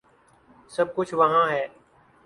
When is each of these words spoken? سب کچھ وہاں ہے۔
سب 0.69 0.95
کچھ 0.95 1.13
وہاں 1.13 1.45
ہے۔ 1.51 1.67